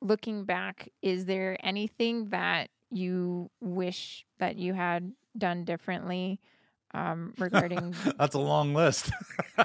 [0.00, 6.40] looking back, is there anything that you wish that you had done differently
[6.94, 7.94] um, regarding?
[8.18, 9.10] That's a long list.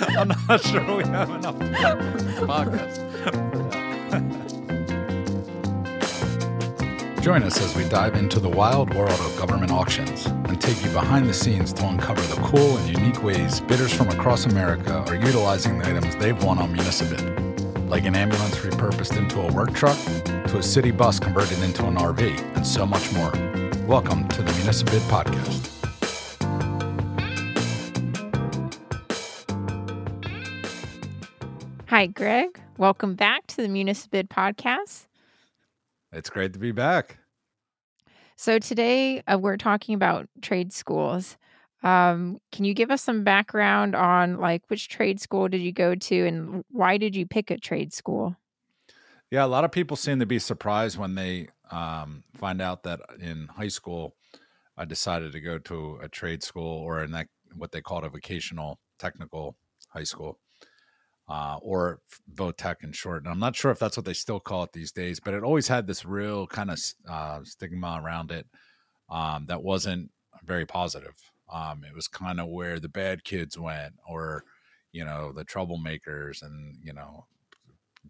[0.00, 4.48] I'm not sure we have enough time for this podcast.
[7.22, 10.90] Join us as we dive into the wild world of government auctions and take you
[10.92, 15.16] behind the scenes to uncover the cool and unique ways bidders from across America are
[15.16, 17.47] utilizing the items they've won on Municibid.
[17.88, 21.96] Like an ambulance repurposed into a work truck, to a city bus converted into an
[21.96, 23.32] RV, and so much more.
[23.86, 25.74] Welcome to the Municibid Podcast.
[31.86, 32.60] Hi, Greg.
[32.76, 35.06] Welcome back to the Municibid Podcast.
[36.12, 37.16] It's great to be back.
[38.36, 41.38] So today uh, we're talking about trade schools.
[41.82, 45.94] Um, can you give us some background on like which trade school did you go
[45.94, 48.36] to and why did you pick a trade school?
[49.30, 53.00] Yeah, a lot of people seem to be surprised when they um, find out that
[53.20, 54.16] in high school
[54.76, 58.08] I decided to go to a trade school or in that what they called a
[58.08, 59.56] vocational technical
[59.88, 60.38] high school
[61.28, 62.00] uh, or
[62.34, 63.24] Votech in short.
[63.24, 65.44] And I'm not sure if that's what they still call it these days, but it
[65.44, 68.46] always had this real kind of uh, stigma around it
[69.10, 70.10] um, that wasn't
[70.44, 71.14] very positive.
[71.52, 74.44] Um, it was kind of where the bad kids went, or
[74.92, 77.26] you know, the troublemakers, and you know,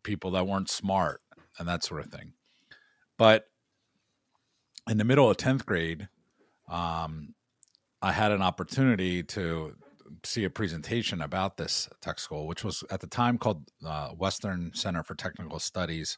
[0.03, 1.21] people that weren't smart
[1.59, 2.33] and that sort of thing.
[3.17, 3.47] But
[4.89, 6.09] in the middle of tenth grade,
[6.69, 7.35] um,
[8.01, 9.75] I had an opportunity to
[10.25, 14.73] see a presentation about this tech school, which was at the time called uh, Western
[14.75, 16.17] Center for Technical Studies,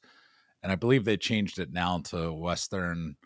[0.63, 3.17] and I believe they changed it now to Western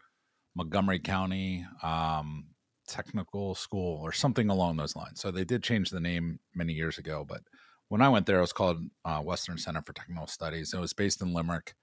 [0.55, 2.47] Montgomery County um,
[2.87, 5.21] Technical School or something along those lines.
[5.21, 7.43] So they did change the name many years ago, but
[7.89, 10.73] when I went there, it was called uh, Western Center for Technical Studies.
[10.73, 11.75] It was based in Limerick,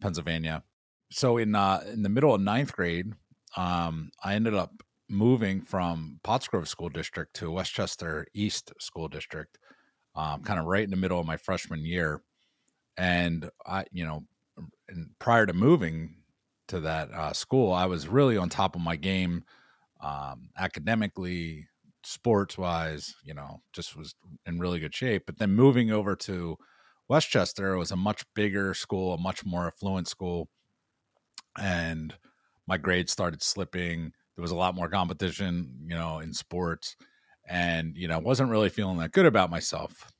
[0.00, 0.62] Pennsylvania.
[1.10, 3.12] So in uh, in the middle of ninth grade,
[3.56, 9.58] um, I ended up moving from Pottsgrove School District to West Chester East School District,
[10.14, 12.22] um, kind of right in the middle of my freshman year.
[12.96, 14.24] And I, you know,
[15.18, 16.16] prior to moving
[16.68, 19.44] to that uh, school, I was really on top of my game
[20.00, 21.68] um, academically,
[22.02, 24.14] sports wise, you know, just was
[24.46, 25.24] in really good shape.
[25.26, 26.56] But then moving over to
[27.08, 30.48] West Chester, was a much bigger school, a much more affluent school.
[31.58, 32.14] And
[32.66, 36.96] my grades started slipping there was a lot more competition, you know, in sports,
[37.48, 40.12] and you know, wasn't really feeling that good about myself.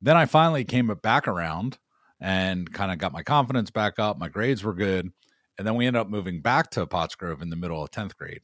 [0.00, 1.78] Then I finally came back around
[2.20, 4.18] and kind of got my confidence back up.
[4.18, 5.10] My grades were good,
[5.56, 8.40] and then we ended up moving back to Pottsgrove in the middle of tenth grade,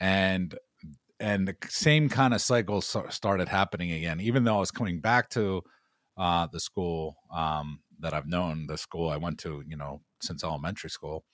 [0.00, 0.56] and
[1.18, 4.20] and the same kind of cycle started happening again.
[4.20, 5.62] Even though I was coming back to
[6.18, 10.44] uh, the school um, that I've known, the school I went to, you know, since
[10.44, 11.24] elementary school,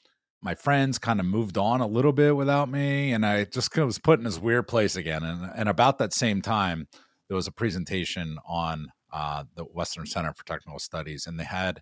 [0.42, 3.98] my friends kind of moved on a little bit without me and i just was
[3.98, 6.88] put in this weird place again and, and about that same time
[7.28, 11.80] there was a presentation on uh, the western center for technical studies and they had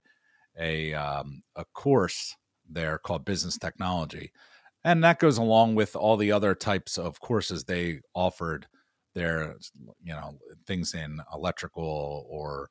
[0.59, 2.37] a, um, a course
[2.69, 4.31] there called business technology
[4.85, 8.67] and that goes along with all the other types of courses they offered
[9.15, 9.57] there
[10.03, 12.69] you know things in electrical or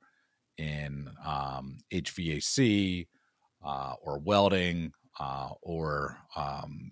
[0.58, 3.08] in um, hvac
[3.66, 6.92] uh, or welding uh, or um,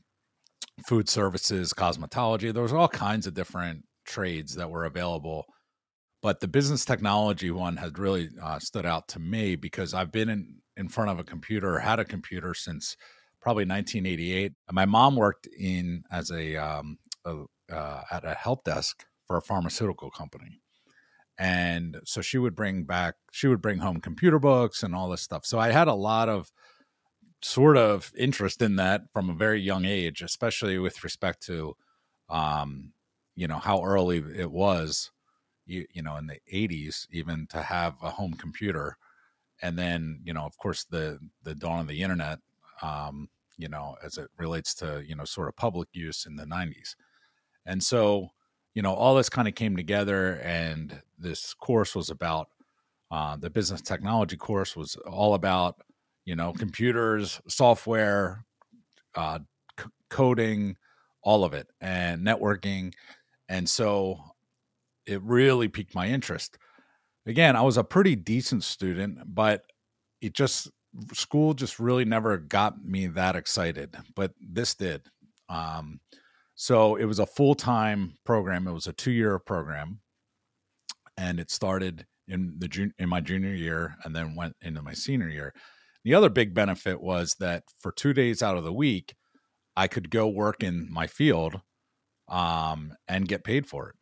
[0.86, 2.54] food services, cosmetology.
[2.54, 5.46] There was all kinds of different trades that were available.
[6.22, 10.30] But the business technology one had really uh, stood out to me because I've been
[10.30, 12.98] in, in front of a computer had a computer since
[13.48, 14.52] probably 1988.
[14.74, 19.42] My mom worked in as a, um, a uh, at a help desk for a
[19.42, 20.60] pharmaceutical company.
[21.38, 25.22] And so she would bring back, she would bring home computer books and all this
[25.22, 25.46] stuff.
[25.46, 26.52] So I had a lot of
[27.42, 31.78] sort of interest in that from a very young age, especially with respect to,
[32.30, 32.92] um,
[33.38, 35.10] you know, how early it was,
[35.66, 38.98] you, you know, in the 80s, even to have a home computer.
[39.62, 42.40] And then, you know, of course, the the dawn of the internet,
[42.82, 46.46] um, you know, as it relates to, you know, sort of public use in the
[46.46, 46.96] 90s.
[47.66, 48.30] And so,
[48.76, 52.50] you know, all this kind of came together, and this course was about
[53.12, 55.82] uh, the business technology course was all about
[56.28, 58.44] you know, computers, software,
[59.16, 59.40] uh,
[59.80, 60.76] c- coding,
[61.24, 62.94] all of it, and networking.
[63.48, 64.20] And so
[65.06, 66.58] it really piqued my interest.
[67.26, 69.64] Again, I was a pretty decent student, but
[70.20, 70.70] it just,
[71.14, 75.04] school just really never got me that excited, but this did.
[75.50, 76.00] Um,
[76.56, 78.68] so it was a full time program.
[78.68, 80.00] It was a two year program,
[81.18, 85.30] and it started in the in my junior year, and then went into my senior
[85.30, 85.54] year.
[86.04, 89.16] The other big benefit was that for two days out of the week,
[89.76, 91.62] I could go work in my field
[92.30, 93.96] um, and get paid for it.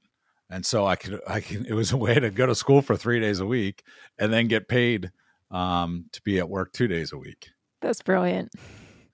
[0.50, 2.95] And so I could, I can, it was a way to go to school for
[2.95, 3.83] three days a week
[4.19, 5.12] and then get paid
[5.51, 7.50] um, to be at work two days a week.
[7.81, 8.51] That's brilliant.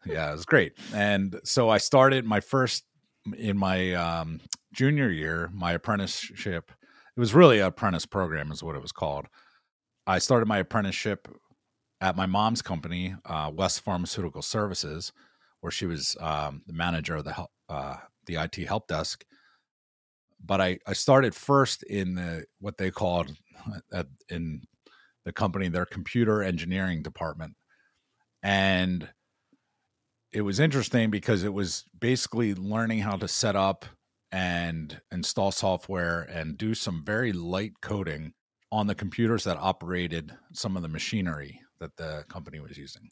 [0.05, 0.73] Yeah, it was great.
[0.93, 2.83] And so I started my first
[3.37, 4.41] in my um,
[4.73, 6.71] junior year, my apprenticeship.
[7.15, 9.27] It was really an apprentice program, is what it was called.
[10.07, 11.27] I started my apprenticeship
[11.99, 15.13] at my mom's company, uh, West Pharmaceutical Services,
[15.59, 19.23] where she was um, the manager of the uh, the IT help desk.
[20.43, 23.31] But I, I started first in the what they called
[23.93, 24.63] at, in
[25.25, 27.55] the company their computer engineering department,
[28.43, 29.09] and
[30.31, 33.85] it was interesting because it was basically learning how to set up
[34.31, 38.33] and install software and do some very light coding
[38.71, 43.09] on the computers that operated some of the machinery that the company was using.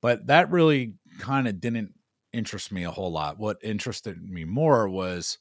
[0.00, 1.92] But that really kind of didn't
[2.32, 3.38] interest me a whole lot.
[3.38, 5.38] What interested me more was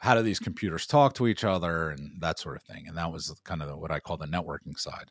[0.00, 2.88] how do these computers talk to each other and that sort of thing.
[2.88, 5.10] And that was kind of what I call the networking side.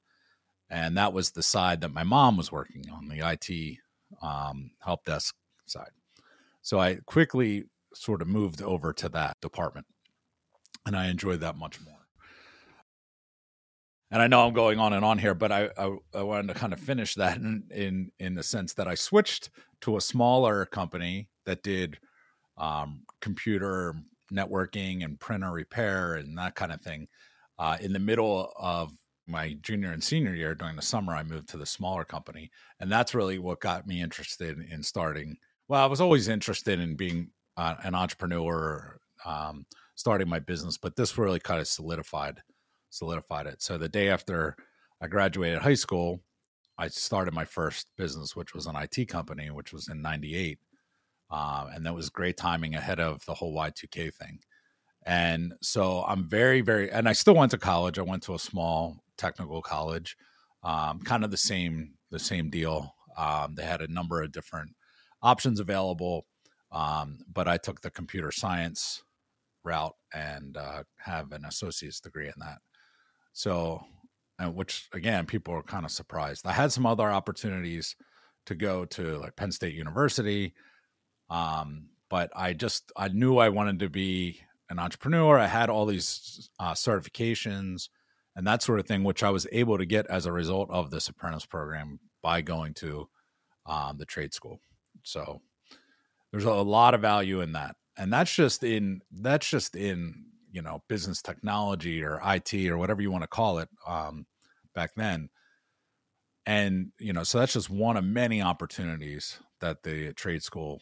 [0.70, 3.78] And that was the side that my mom was working on, the IT
[4.22, 5.36] um, help desk
[5.68, 5.92] side.
[6.64, 9.86] So I quickly sort of moved over to that department
[10.86, 11.96] and I enjoyed that much more.
[14.12, 16.56] And I know I'm going on and on here, but I, I, I wanted to
[16.56, 19.52] kind of finish that in, in, in the sense that I switched
[19.82, 22.00] to a smaller company that did
[22.58, 23.94] um, computer
[24.34, 27.08] networking and printer repair and that kind of thing.
[27.58, 28.92] Uh, in the middle of
[29.30, 32.50] my junior and senior year during the summer i moved to the smaller company
[32.80, 35.38] and that's really what got me interested in starting
[35.68, 39.66] well i was always interested in being uh, an entrepreneur um,
[39.96, 42.42] starting my business but this really kind of solidified
[42.90, 44.56] solidified it so the day after
[45.02, 46.20] i graduated high school
[46.78, 50.58] i started my first business which was an it company which was in 98
[51.32, 54.40] uh, and that was great timing ahead of the whole y2k thing
[55.06, 58.40] and so i'm very very and i still went to college i went to a
[58.40, 60.18] small technical college.
[60.64, 62.96] Um, kind of the same the same deal.
[63.16, 64.72] Um, they had a number of different
[65.22, 66.26] options available,
[66.72, 69.04] um, but I took the computer science
[69.64, 72.60] route and uh, have an associate's degree in that.
[73.34, 73.84] So,
[74.40, 76.48] and which again, people are kind of surprised.
[76.48, 77.96] I had some other opportunities
[78.48, 80.54] to go to like Penn State University,
[81.30, 85.38] um, but I just I knew I wanted to be an entrepreneur.
[85.38, 87.90] I had all these uh, certifications
[88.36, 90.92] and that sort of thing, which I was able to get as a result of
[90.92, 93.10] this apprentice program by going to
[93.66, 94.60] um, the trade school.
[95.04, 95.42] So
[96.32, 100.62] there's a lot of value in that, and that's just in that's just in you
[100.62, 104.26] know business technology or IT or whatever you want to call it um,
[104.74, 105.30] back then.
[106.46, 110.82] And you know, so that's just one of many opportunities that the trade school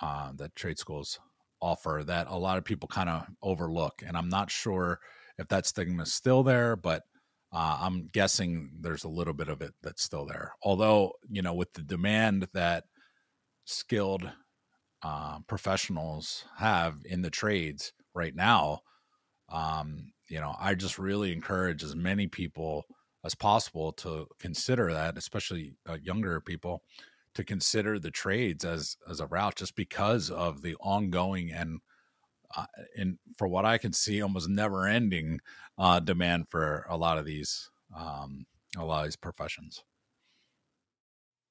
[0.00, 1.18] uh, that trade schools
[1.60, 4.02] offer that a lot of people kind of overlook.
[4.06, 5.00] And I'm not sure
[5.38, 7.02] if that stigma is still there, but
[7.52, 10.52] uh, I'm guessing there's a little bit of it that's still there.
[10.62, 12.84] Although, you know, with the demand that
[13.64, 14.30] skilled
[15.02, 18.80] uh, professionals have in the trades right now,
[19.48, 22.84] um, you know, I just really encourage as many people
[23.24, 26.82] as possible to consider that, especially uh, younger people,
[27.36, 31.80] to consider the trades as as a route, just because of the ongoing and
[32.56, 32.64] uh,
[32.96, 35.40] and for what I can see, almost never ending
[35.78, 39.84] uh, demand for a lot of these um, a lot of these professions.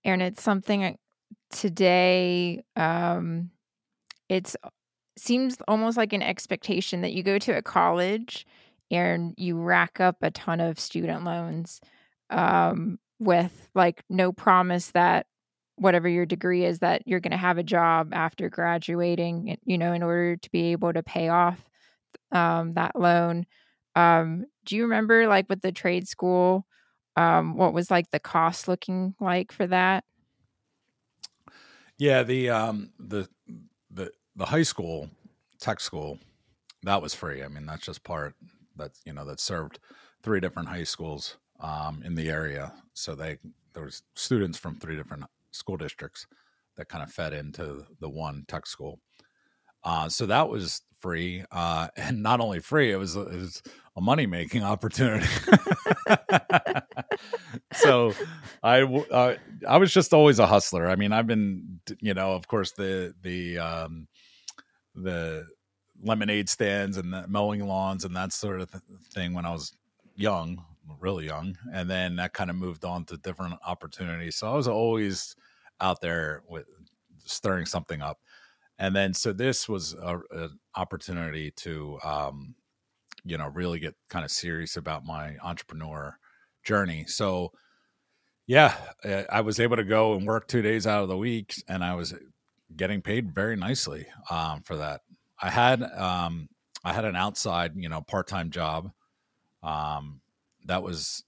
[0.03, 0.97] Aaron, it's something
[1.51, 2.63] today.
[2.75, 3.51] Um,
[4.27, 4.55] it's
[5.17, 8.45] seems almost like an expectation that you go to a college
[8.89, 11.79] and you rack up a ton of student loans
[12.31, 15.27] um, with like no promise that
[15.77, 19.93] whatever your degree is that you're going to have a job after graduating you know
[19.93, 21.63] in order to be able to pay off
[22.31, 23.45] um, that loan.
[23.95, 26.65] Um, do you remember like with the trade school
[27.15, 30.03] um, what was like the cost looking like for that?
[31.97, 33.29] Yeah the um the
[33.89, 35.09] the the high school
[35.59, 36.19] tech school
[36.83, 37.43] that was free.
[37.43, 38.35] I mean that's just part
[38.75, 39.79] that you know that served
[40.23, 42.73] three different high schools um, in the area.
[42.93, 43.37] So they
[43.73, 46.27] there was students from three different school districts
[46.77, 48.99] that kind of fed into the one tech school.
[49.83, 53.61] Uh, so that was free, uh, and not only free, it was, it was
[53.95, 55.27] a money making opportunity.
[57.73, 58.13] so
[58.61, 59.35] I uh,
[59.67, 60.87] I was just always a hustler.
[60.87, 64.07] I mean, I've been you know, of course the the um,
[64.95, 65.45] the
[66.03, 68.69] lemonade stands and the mowing lawns and that sort of
[69.13, 69.73] thing when I was
[70.15, 70.63] young,
[70.99, 74.35] really young, and then that kind of moved on to different opportunities.
[74.35, 75.35] So I was always
[75.81, 76.65] out there with
[77.25, 78.19] stirring something up,
[78.79, 82.55] and then so this was an opportunity to, um,
[83.23, 86.17] you know, really get kind of serious about my entrepreneur
[86.63, 87.05] journey.
[87.07, 87.51] So
[88.47, 88.75] yeah,
[89.31, 91.95] I was able to go and work two days out of the week, and I
[91.95, 92.13] was
[92.75, 95.01] getting paid very nicely um, for that.
[95.41, 96.49] I had um,
[96.83, 98.91] I had an outside, you know, part time job.
[99.63, 100.21] Um,
[100.65, 101.23] that was,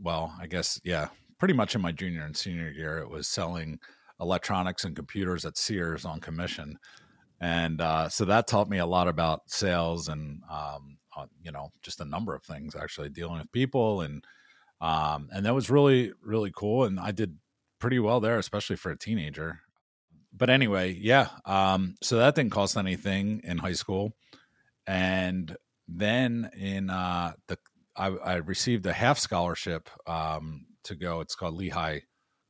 [0.00, 2.98] well, I guess, yeah, pretty much in my junior and senior year.
[2.98, 3.80] It was selling
[4.20, 6.78] electronics and computers at Sears on commission,
[7.40, 11.72] and uh, so that taught me a lot about sales and um, uh, you know
[11.82, 12.76] just a number of things.
[12.76, 14.24] Actually, dealing with people and
[14.80, 16.84] um, and that was really really cool.
[16.84, 17.36] And I did
[17.80, 19.58] pretty well there, especially for a teenager.
[20.32, 21.28] But anyway, yeah.
[21.44, 24.12] Um, so that didn't cost anything in high school,
[24.86, 25.56] and
[25.88, 27.58] then in uh, the
[27.96, 31.20] I, I, received a half scholarship um, to go.
[31.20, 32.00] It's called Lehigh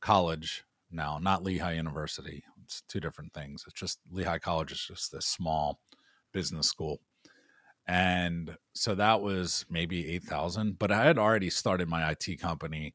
[0.01, 2.43] College now, not Lehigh University.
[2.63, 3.65] It's two different things.
[3.67, 5.79] It's just Lehigh College is just this small
[6.31, 6.99] business school
[7.87, 12.93] and so that was maybe 8000 but i had already started my it company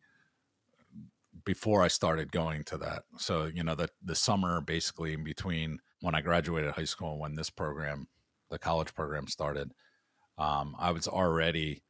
[1.45, 5.79] before i started going to that so you know the, the summer basically in between
[6.01, 8.09] when i graduated high school and when this program
[8.51, 9.73] the college program started
[10.39, 11.83] um, i was already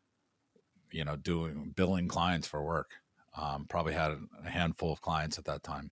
[0.91, 2.91] you know doing billing clients for work.
[3.37, 4.13] Um, probably had
[4.45, 5.91] a handful of clients at that time.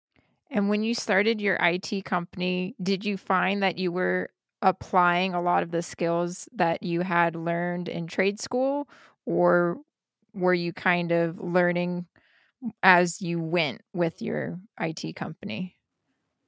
[0.50, 4.30] And when you started your it company did you find that you were
[4.62, 8.88] applying a lot of the skills that you had learned in trade school?
[9.26, 9.78] Or
[10.34, 12.06] were you kind of learning
[12.82, 15.75] as you went with your IT company?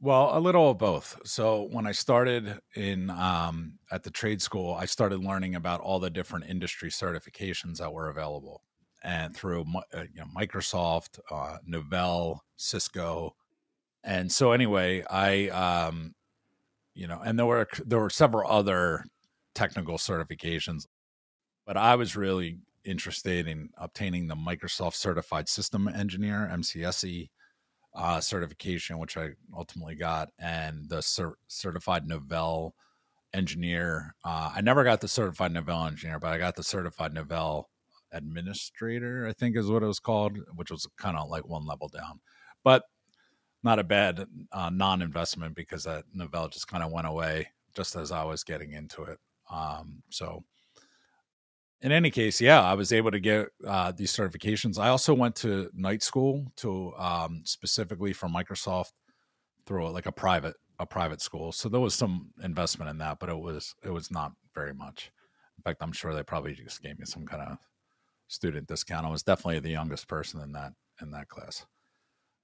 [0.00, 1.18] Well, a little of both.
[1.24, 5.98] So when I started in um, at the trade school, I started learning about all
[5.98, 8.62] the different industry certifications that were available,
[9.02, 13.34] and through uh, you know, Microsoft, uh, Novell, Cisco,
[14.04, 16.14] and so anyway, I um,
[16.94, 19.04] you know, and there were there were several other
[19.54, 20.86] technical certifications,
[21.66, 27.30] but I was really interested in obtaining the Microsoft Certified System Engineer (MCSE)
[27.94, 32.72] uh, certification, which I ultimately got, and the cer- Certified Novell
[33.34, 34.14] Engineer.
[34.24, 37.64] Uh, I never got the Certified Novell Engineer, but I got the Certified Novell
[38.12, 39.26] Administrator.
[39.26, 42.20] I think is what it was called, which was kind of like one level down.
[42.64, 42.84] But
[43.62, 48.12] not a bad uh, non-investment because that Novell just kind of went away just as
[48.12, 49.18] I was getting into it.
[49.50, 50.44] Um, so,
[51.80, 54.78] in any case, yeah, I was able to get uh, these certifications.
[54.78, 58.92] I also went to night school to um, specifically for Microsoft
[59.66, 61.50] through like a private a private school.
[61.52, 65.12] So there was some investment in that, but it was it was not very much.
[65.56, 67.58] In fact, I'm sure they probably just gave me some kind of
[68.28, 69.06] student discount.
[69.06, 71.66] I was definitely the youngest person in that in that class.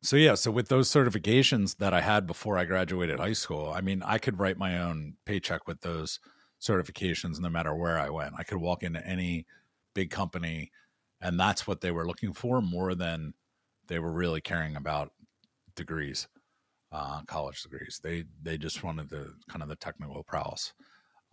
[0.03, 3.81] So yeah, so with those certifications that I had before I graduated high school, I
[3.81, 6.21] mean, I could write my own paycheck with those
[6.61, 8.35] certifications no matter where I went.
[8.39, 9.47] I could walk into any
[9.95, 10.71] big company
[11.25, 13.33] and that's what they were looking for more than
[13.89, 15.11] they were really caring about
[15.75, 16.29] degrees,
[16.93, 17.99] uh, college degrees.
[18.03, 20.75] They they just wanted the kind of the technical prowess.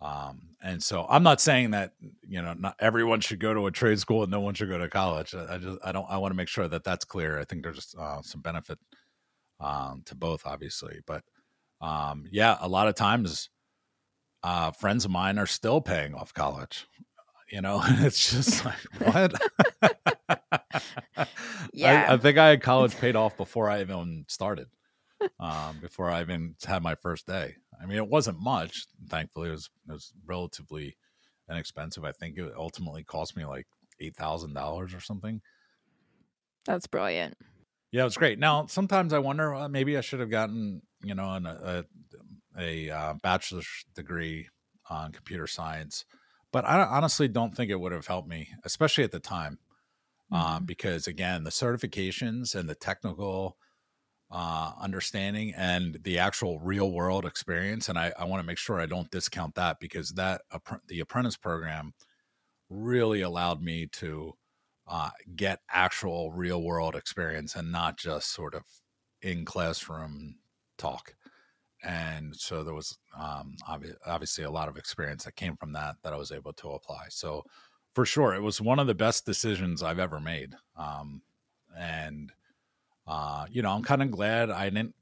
[0.00, 1.92] Um, and so I'm not saying that
[2.26, 4.78] you know not everyone should go to a trade school and no one should go
[4.78, 5.34] to college.
[5.34, 7.38] I, just I don't I want to make sure that that's clear.
[7.38, 8.78] I think there's uh, some benefit
[9.60, 11.22] um, to both, obviously, but
[11.82, 13.50] um, yeah, a lot of times
[14.42, 16.86] uh, friends of mine are still paying off college.
[17.50, 19.40] You know, it's just like what?
[21.72, 24.68] yeah, I, I think I had college paid off before I even started
[25.38, 27.56] um, before I even had my first day.
[27.80, 28.86] I mean, it wasn't much.
[29.08, 30.96] Thankfully, it was it was relatively
[31.50, 32.04] inexpensive.
[32.04, 33.66] I think it ultimately cost me like
[34.00, 35.40] eight thousand dollars or something.
[36.64, 37.36] That's brilliant.
[37.90, 38.38] Yeah, it was great.
[38.38, 41.84] Now, sometimes I wonder well, maybe I should have gotten you know an, a
[42.58, 44.48] a uh, bachelor's degree
[44.90, 46.04] on computer science,
[46.52, 49.58] but I honestly don't think it would have helped me, especially at the time,
[50.30, 50.54] um, mm-hmm.
[50.56, 53.56] um, because again, the certifications and the technical
[54.30, 57.88] uh, understanding and the actual real world experience.
[57.88, 60.42] And I, I want to make sure I don't discount that because that
[60.88, 61.92] the apprentice program
[62.70, 64.32] really allowed me to
[64.88, 68.62] uh, get actual real world experience and not just sort of
[69.20, 70.36] in classroom
[70.78, 71.14] talk.
[71.82, 75.96] And so there was um, obvi- obviously a lot of experience that came from that
[76.02, 77.06] that I was able to apply.
[77.08, 77.44] So
[77.94, 80.54] for sure, it was one of the best decisions I've ever made.
[80.76, 81.22] Um,
[81.76, 82.32] and
[83.06, 84.94] uh, you know, I'm kind of glad I didn't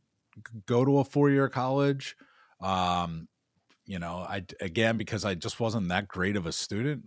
[0.66, 2.16] go to a four year college.
[2.60, 3.28] Um,
[3.86, 7.04] you know, I again because I just wasn't that great of a student,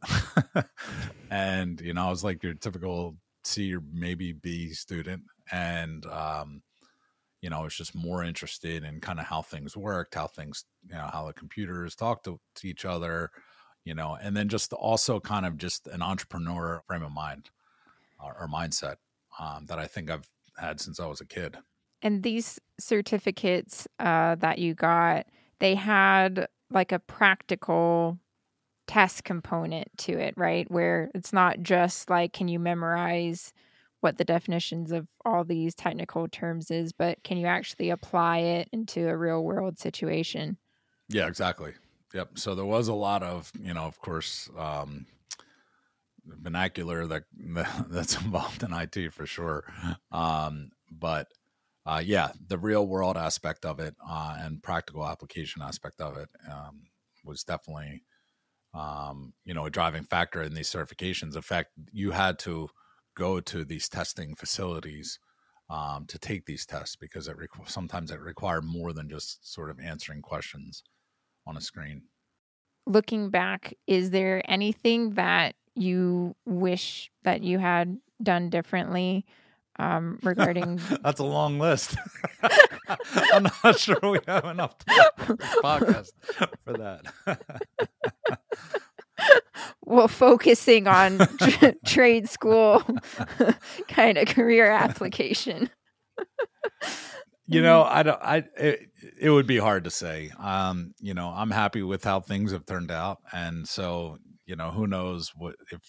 [1.32, 6.62] and you know, I was like your typical C or maybe B student, and um,
[7.44, 10.64] you know, I was just more interested in kind of how things worked, how things,
[10.88, 13.32] you know, how the computers talk to, to each other,
[13.84, 17.50] you know, and then just also kind of just an entrepreneur frame of mind
[18.24, 18.96] or, or mindset
[19.42, 20.26] um, that I think I've
[20.58, 21.58] had since I was a kid.
[22.02, 25.26] And these certificates uh, that you got,
[25.60, 28.20] they had like a practical
[28.88, 30.72] test component to it, right?
[30.72, 33.52] Where it's not just like, can you memorize
[34.04, 38.70] what the definitions of all these technical terms is, but can you actually apply it
[38.74, 40.58] into a real world situation?
[41.08, 41.74] Yeah, exactly.
[42.14, 42.38] Yep.
[42.38, 45.06] So there was a lot of, you know, of course, um,
[46.26, 47.24] vernacular that
[47.90, 49.64] that's involved in IT for sure.
[50.12, 51.28] Um, but
[51.86, 56.30] uh, yeah, the real world aspect of it uh, and practical application aspect of it
[56.52, 56.84] um,
[57.24, 58.04] was definitely,
[58.74, 61.36] um, you know, a driving factor in these certifications.
[61.36, 62.70] In fact, you had to
[63.16, 65.20] go to these testing facilities
[65.70, 69.70] um, to take these tests because it requ- sometimes it required more than just sort
[69.70, 70.84] of answering questions
[71.48, 72.04] on a screen.
[72.86, 79.26] Looking back, is there anything that you wish that you had done differently
[79.80, 80.80] um, regarding?
[81.04, 81.96] That's a long list.
[83.34, 86.12] I'm not sure we have enough podcast
[86.64, 87.06] for that.
[89.94, 92.84] well, focusing on tra- trade school
[93.88, 95.70] kind of career application.
[97.46, 98.22] you know, I don't.
[98.22, 100.32] I it, it would be hard to say.
[100.40, 104.72] Um, you know, I'm happy with how things have turned out, and so you know,
[104.72, 105.80] who knows what if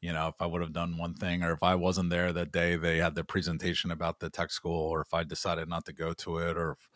[0.00, 2.52] you know if I would have done one thing, or if I wasn't there that
[2.52, 5.92] day they had the presentation about the tech school, or if I decided not to
[5.92, 6.88] go to it, or if,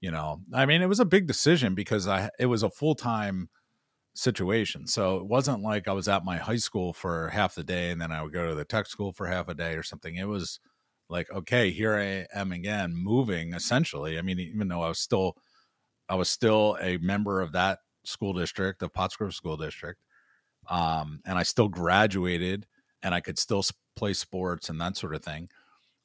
[0.00, 2.94] you know, I mean, it was a big decision because I it was a full
[2.94, 3.48] time
[4.14, 4.86] situation.
[4.86, 8.00] So it wasn't like I was at my high school for half the day and
[8.00, 10.16] then I would go to the tech school for half a day or something.
[10.16, 10.60] It was
[11.08, 14.18] like, okay, here I am again, moving essentially.
[14.18, 15.36] I mean, even though I was still
[16.08, 20.00] I was still a member of that school district, the Pottsgrove School District.
[20.68, 22.66] Um, and I still graduated
[23.02, 23.64] and I could still
[23.96, 25.48] play sports and that sort of thing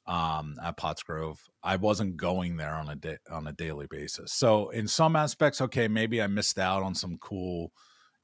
[0.06, 1.38] um, at Pottsgrove.
[1.62, 4.32] I wasn't going there on a day on a daily basis.
[4.32, 7.72] So in some aspects, okay, maybe I missed out on some cool,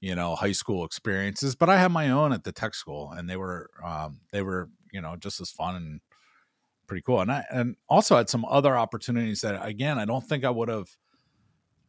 [0.03, 3.31] you know, high school experiences, but I had my own at the tech school, and
[3.31, 6.01] they were um, they were you know just as fun and
[6.89, 7.21] pretty cool.
[7.21, 10.69] And I and also had some other opportunities that again I don't think I would
[10.69, 10.89] have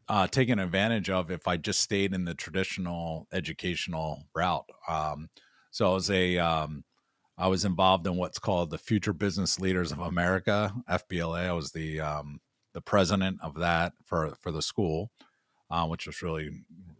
[0.07, 4.69] uh, taken advantage of if I just stayed in the traditional educational route.
[4.87, 5.29] Um,
[5.71, 6.83] so I was a um,
[7.35, 11.49] I was involved in what's called the Future Business Leaders of America (FBLA).
[11.49, 12.41] I was the um,
[12.75, 15.09] the president of that for for the school,
[15.73, 16.51] uh, which was really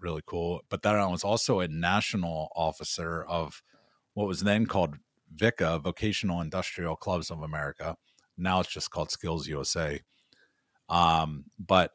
[0.02, 0.62] really cool.
[0.70, 3.62] But then I was also a national officer of
[4.16, 4.96] what was then called
[5.34, 7.96] VICA (Vocational Industrial Clubs of America).
[8.36, 10.02] Now it's just called Skills USA.
[10.90, 11.92] Um, but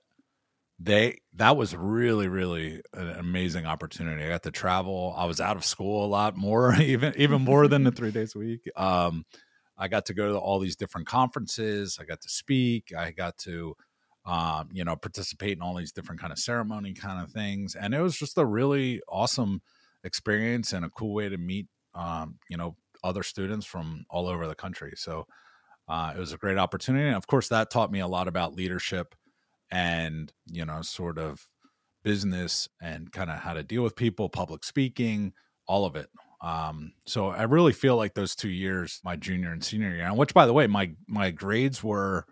[0.79, 5.57] they that was really really an amazing opportunity i got to travel i was out
[5.57, 9.25] of school a lot more even even more than the three days a week um,
[9.77, 13.37] i got to go to all these different conferences i got to speak i got
[13.37, 13.75] to
[14.29, 17.95] um, you know participate in all these different kind of ceremony kind of things and
[17.95, 19.61] it was just a really awesome
[20.05, 24.47] experience and a cool way to meet um, you know other students from all over
[24.47, 25.27] the country so
[25.89, 28.55] uh, it was a great opportunity and of course that taught me a lot about
[28.55, 29.15] leadership
[29.71, 31.47] and you know sort of
[32.05, 35.33] business and kind of how to deal with people public speaking
[35.67, 36.11] all of it
[36.43, 40.35] um, so i really feel like those two years my junior and senior year which
[40.35, 42.27] by the way my my grades were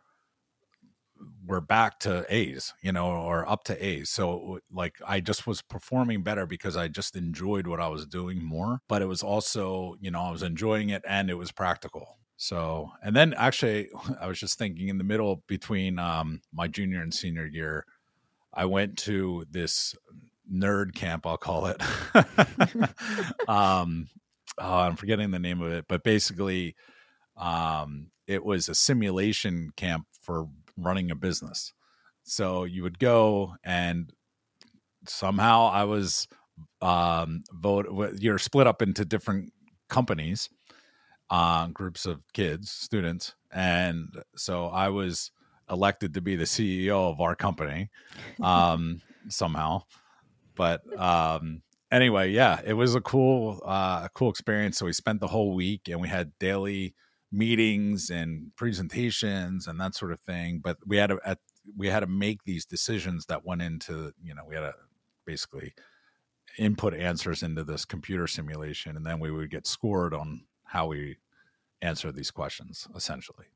[1.46, 5.62] were back to a's you know or up to a's so like i just was
[5.62, 9.94] performing better because i just enjoyed what i was doing more but it was also
[10.00, 13.88] you know i was enjoying it and it was practical so, and then actually,
[14.20, 17.84] I was just thinking in the middle between um, my junior and senior year,
[18.52, 19.94] I went to this
[20.52, 21.82] nerd camp, I'll call it.
[23.48, 24.08] um,
[24.58, 26.76] oh, I'm forgetting the name of it, but basically,
[27.36, 31.72] um, it was a simulation camp for running a business.
[32.24, 34.12] So you would go, and
[35.06, 36.28] somehow I was
[36.80, 37.86] um, vote.
[38.18, 39.52] You're split up into different
[39.88, 40.48] companies
[41.30, 43.34] on groups of kids, students.
[43.52, 45.30] And so I was
[45.70, 47.90] elected to be the CEO of our company
[48.42, 49.82] um, somehow.
[50.54, 54.78] But um, anyway, yeah, it was a cool, uh, a cool experience.
[54.78, 56.94] So we spent the whole week and we had daily
[57.32, 60.60] meetings and presentations and that sort of thing.
[60.62, 61.38] But we had to, at,
[61.76, 64.74] we had to make these decisions that went into, you know, we had to
[65.26, 65.74] basically
[66.58, 71.16] input answers into this computer simulation, and then we would get scored on how we
[71.82, 72.86] answer these questions.
[72.94, 73.46] Essentially,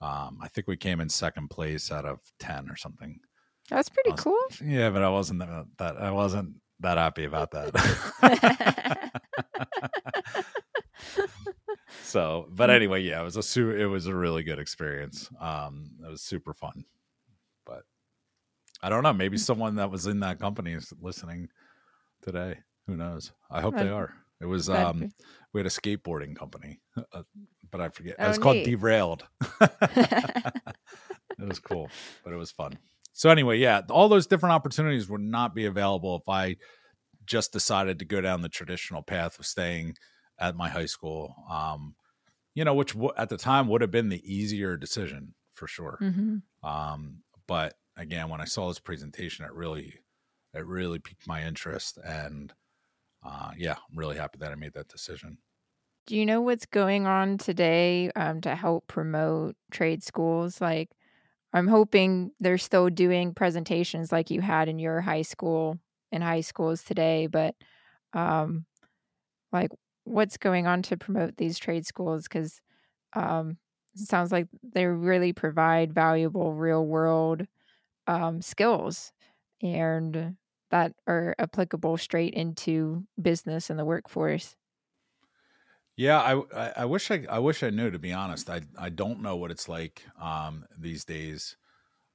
[0.00, 3.20] um, I think we came in second place out of ten or something.
[3.68, 4.22] That's pretty Awesome.
[4.32, 4.68] cool.
[4.68, 7.74] Yeah, but I wasn't that, that I wasn't that happy about that.
[12.02, 15.28] so, but anyway, yeah, it was a su- it was a really good experience.
[15.40, 16.84] Um, it was super fun.
[17.64, 17.82] But
[18.82, 21.48] I don't know, maybe someone that was in that company is listening
[22.22, 22.58] today.
[22.86, 23.32] Who knows?
[23.50, 24.14] I hope they are.
[24.40, 25.10] It was um
[25.52, 26.80] we had a skateboarding company,
[27.12, 27.22] uh,
[27.70, 28.16] but I forget.
[28.18, 28.62] it Oh, was called.
[28.64, 29.26] Derailed.
[29.60, 30.62] it
[31.38, 31.90] was cool,
[32.24, 32.78] but it was fun.
[33.12, 36.56] So anyway, yeah, all those different opportunities would not be available if I
[37.24, 39.94] just decided to go down the traditional path of staying
[40.38, 41.34] at my high school.
[41.50, 41.96] Um,
[42.54, 46.00] you know, which w- at the time would have been the easier decision for sure.
[46.00, 46.42] Mhm.
[46.62, 50.00] Um, but again, when I saw this presentation, it really,
[50.54, 52.54] it really piqued my interest, and
[53.24, 55.38] uh, yeah, I'm really happy that I made that decision.
[56.06, 60.60] Do you know what's going on today um, to help promote trade schools?
[60.60, 60.90] Like,
[61.52, 65.78] I'm hoping they're still doing presentations like you had in your high school
[66.12, 67.56] in high schools today, but
[68.14, 68.66] um,
[69.52, 69.70] like,
[70.06, 72.24] what's going on to promote these trade schools?
[72.24, 72.60] Because
[73.14, 73.58] um,
[73.94, 77.46] it sounds like they really provide valuable real world
[78.06, 79.12] um, skills
[79.62, 80.36] and
[80.70, 84.56] that are applicable straight into business and the workforce.
[85.96, 87.90] Yeah, I, I, wish I, I wish I knew.
[87.90, 91.56] To be honest, I, I don't know what it's like um, these days,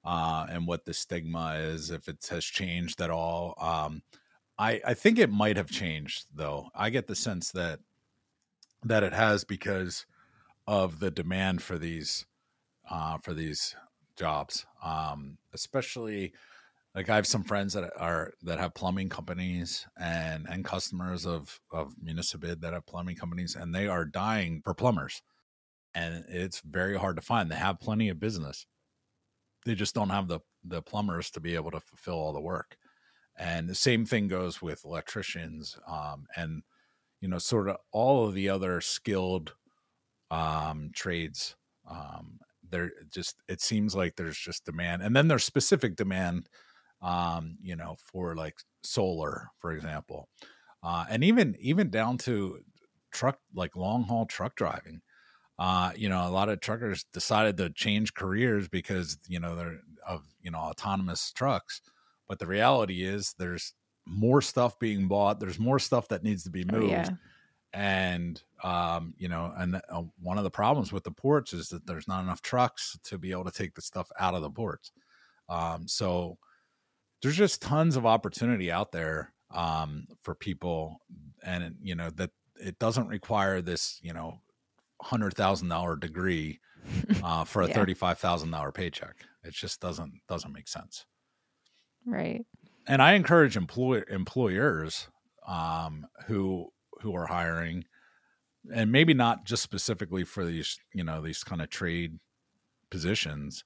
[0.04, 3.56] uh, and what the stigma is, if it has changed at all.
[3.58, 4.04] Um,
[4.62, 6.70] I, I think it might have changed, though.
[6.76, 7.80] I get the sense that
[8.84, 10.06] that it has because
[10.68, 12.28] of the demand for these
[12.88, 13.76] uh, for these
[14.16, 16.34] jobs, um, especially
[16.94, 21.60] like I have some friends that are that have plumbing companies and and customers of
[21.72, 25.24] of Municibid that have plumbing companies, and they are dying for plumbers,
[25.96, 27.50] and it's very hard to find.
[27.50, 28.68] They have plenty of business,
[29.66, 32.78] they just don't have the the plumbers to be able to fulfill all the work.
[33.42, 36.62] And the same thing goes with electricians, um, and
[37.22, 39.56] you know, sort of all of the other skilled
[40.30, 41.56] um, trades.
[41.90, 46.50] Um, there just it seems like there's just demand, and then there's specific demand
[47.02, 50.30] um, you know, for like solar, for example,
[50.84, 52.60] uh, and even even down to
[53.12, 55.02] truck like long haul truck driving.
[55.60, 59.80] Uh, you know, a lot of truckers decided to change careers because you know they're
[60.08, 61.82] of you know autonomous trucks,
[62.32, 63.74] but the reality is there's
[64.06, 65.42] more stuff being bought.
[65.42, 67.10] There's more stuff that needs to be Oh, moved yeah.
[67.74, 71.86] and um, you know, and uh, one of the problems with the ports is that
[71.86, 74.94] there's not enough trucks to be able to take the stuff out of the ports.
[75.50, 76.38] Um, so
[77.22, 81.02] there's just tons of opportunity out there um, for people,
[81.44, 84.40] and you know that it doesn't require this, you know,
[85.02, 86.62] hundred thousand dollar degree
[87.24, 87.74] uh, for a Yeah.
[87.74, 89.18] thirty five thousand dollar paycheck.
[89.44, 91.06] It just doesn't doesn't make sense
[92.06, 92.46] Right.
[92.88, 95.08] and I encourage employ employers
[95.48, 97.86] um, who who are hiring,
[98.74, 102.20] and maybe not just specifically for these you know these kind of trade
[102.90, 103.64] positions,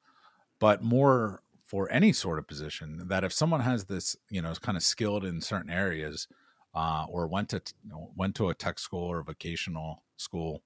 [0.60, 3.08] but more for any sort of position.
[3.08, 6.28] That if someone has this you know is kind of skilled in certain areas,
[6.74, 7.62] uh, or went to
[8.16, 10.62] went to a tech school or vocational school,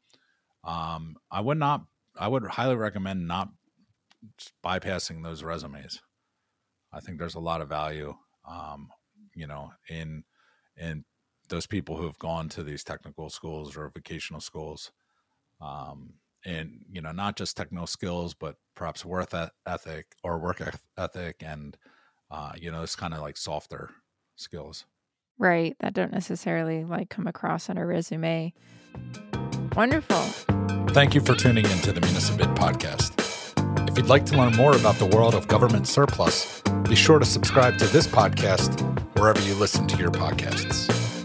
[0.63, 1.85] um, I would not.
[2.19, 3.49] I would highly recommend not
[4.63, 6.01] bypassing those resumes.
[6.91, 8.15] I think there's a lot of value
[8.49, 8.89] um,
[9.35, 10.23] you know, in
[10.77, 11.05] in
[11.49, 14.91] those people who have gone to these technical schools or vocational schools,
[15.61, 16.13] um,
[16.45, 19.33] and you know, not just technical skills, but perhaps worth
[19.65, 20.61] ethic or work
[20.97, 21.77] ethic, and
[22.31, 23.91] uh, you know, it's kind of like softer
[24.35, 24.85] skills.
[25.37, 25.75] Right.
[25.79, 28.53] That don't necessarily like come across on a resume.
[29.73, 30.21] Wonderful.
[30.89, 33.18] Thank you for tuning into the Municibid podcast.
[33.99, 37.77] You'd like to learn more about the world of government surplus, be sure to subscribe
[37.79, 38.79] to this podcast
[39.19, 41.18] wherever you listen to your podcasts.